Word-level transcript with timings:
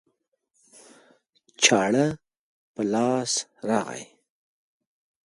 چاړه 1.63 2.07
په 2.73 2.81
لاس 2.93 3.31
راغی 3.69 4.03